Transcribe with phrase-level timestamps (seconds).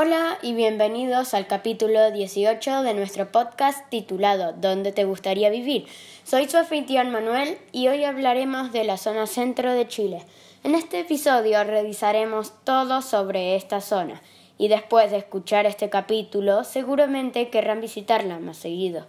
[0.00, 5.88] Hola y bienvenidos al capítulo 18 de nuestro podcast titulado ¿Dónde te gustaría vivir?
[6.22, 10.22] Soy su anfitrión Manuel y hoy hablaremos de la zona centro de Chile.
[10.62, 14.22] En este episodio revisaremos todo sobre esta zona
[14.56, 19.04] y después de escuchar este capítulo seguramente querrán visitarla más seguido.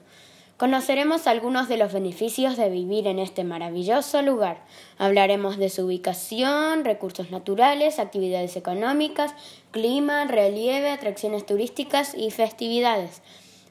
[0.60, 4.62] Conoceremos algunos de los beneficios de vivir en este maravilloso lugar.
[4.98, 9.34] Hablaremos de su ubicación, recursos naturales, actividades económicas,
[9.72, 13.22] clima, relieve, atracciones turísticas y festividades.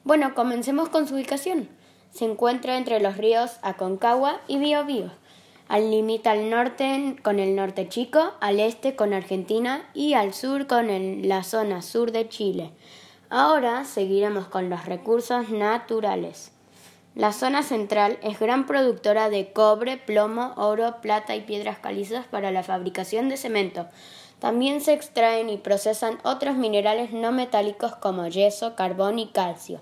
[0.03, 1.69] Bueno, comencemos con su ubicación.
[2.09, 5.11] Se encuentra entre los ríos Aconcagua y Biobío.
[5.67, 10.65] Al limita al norte con el norte chico, al este con Argentina y al sur
[10.65, 10.87] con
[11.27, 12.71] la zona sur de Chile.
[13.29, 16.51] Ahora seguiremos con los recursos naturales.
[17.19, 22.49] La zona central es gran productora de cobre, plomo, oro, plata y piedras calizas para
[22.49, 23.87] la fabricación de cemento.
[24.39, 29.81] También se extraen y procesan otros minerales no metálicos como yeso, carbón y calcio.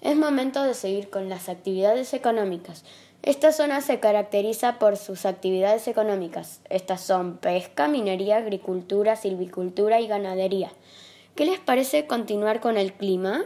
[0.00, 2.86] Es momento de seguir con las actividades económicas.
[3.22, 6.62] Esta zona se caracteriza por sus actividades económicas.
[6.70, 10.72] Estas son pesca, minería, agricultura, silvicultura y ganadería.
[11.34, 13.44] ¿Qué les parece continuar con el clima?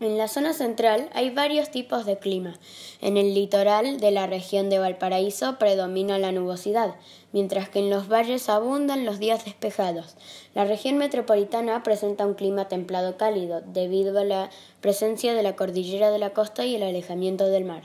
[0.00, 2.56] En la zona central hay varios tipos de clima.
[3.00, 6.94] En el litoral de la región de Valparaíso predomina la nubosidad,
[7.32, 10.14] mientras que en los valles abundan los días despejados.
[10.54, 16.12] La región metropolitana presenta un clima templado cálido, debido a la presencia de la cordillera
[16.12, 17.82] de la costa y el alejamiento del mar.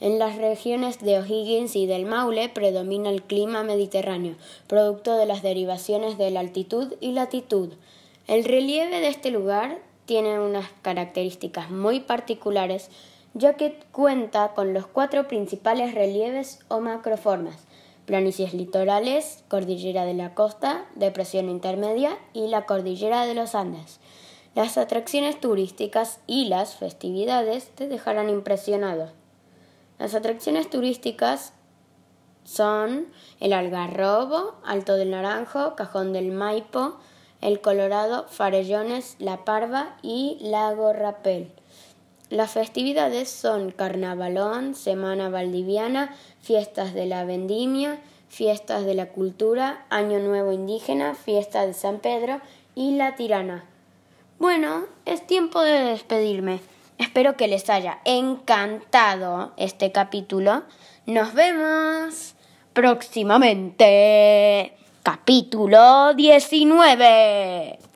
[0.00, 4.34] En las regiones de O'Higgins y del Maule predomina el clima mediterráneo,
[4.66, 7.74] producto de las derivaciones de la altitud y latitud.
[8.28, 12.90] El relieve de este lugar tiene unas características muy particulares,
[13.32, 17.58] ya que cuenta con los cuatro principales relieves o macroformas,
[18.06, 24.00] planicies litorales, cordillera de la costa, depresión intermedia y la cordillera de los Andes.
[24.56, 29.12] Las atracciones turísticas y las festividades te dejarán impresionado.
[30.00, 31.52] Las atracciones turísticas
[32.42, 33.06] son
[33.38, 36.98] el Algarrobo, Alto del Naranjo, Cajón del Maipo,
[37.40, 41.50] el Colorado, Farellones, La Parva y Lago Rapel.
[42.28, 47.98] Las festividades son Carnavalón, Semana Valdiviana, Fiestas de la Vendimia,
[48.28, 52.40] Fiestas de la Cultura, Año Nuevo Indígena, Fiesta de San Pedro
[52.76, 53.64] y La Tirana.
[54.38, 56.60] Bueno, es tiempo de despedirme.
[56.98, 60.62] Espero que les haya encantado este capítulo.
[61.06, 62.36] Nos vemos
[62.72, 67.89] próximamente capítulo 19.